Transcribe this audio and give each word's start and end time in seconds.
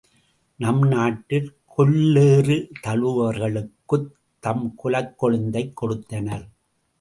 நம் 0.55 0.81
நாட்டில் 0.81 1.55
கொல்லேறு 1.77 2.69
தழுவுவார்க்குத் 2.83 4.09
தம் 4.39 4.75
குலக்கொழுந்தைக் 4.83 5.73
கொடுத்தனர். 5.73 6.49